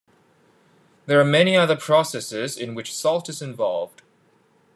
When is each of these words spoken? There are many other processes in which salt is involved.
There 1.05 1.19
are 1.21 1.23
many 1.23 1.55
other 1.55 1.75
processes 1.75 2.57
in 2.57 2.73
which 2.73 2.91
salt 2.97 3.29
is 3.29 3.39
involved. 3.39 4.01